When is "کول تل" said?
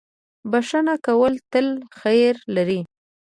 1.05-1.67